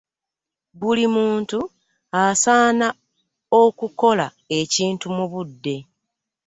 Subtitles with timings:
[0.79, 1.59] Buli muntu
[2.21, 2.87] asaana
[3.61, 4.27] okulola
[4.61, 5.75] ekintu mu budde.